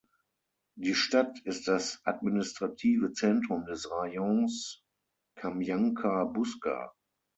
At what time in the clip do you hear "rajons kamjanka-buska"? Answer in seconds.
3.91-6.95